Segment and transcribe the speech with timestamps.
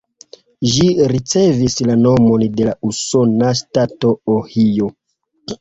[0.75, 4.91] Ĝi ricevis la nomon de la usona ŝtato Ohio.